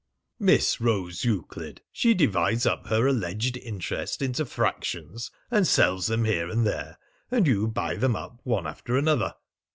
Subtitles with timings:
[0.39, 1.83] "Miss Rose Euclid.
[1.91, 6.97] She divides up her alleged interest into fractions and sells them here and there,
[7.29, 9.35] and you buy them up one after another."